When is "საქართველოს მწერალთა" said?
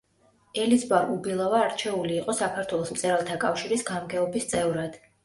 2.37-3.39